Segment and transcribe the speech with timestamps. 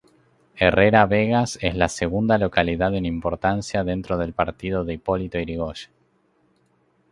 [0.57, 5.91] Herrera Vegas es la segunda localidad en importancia dentro del partido de Hipólito Yrigoyen.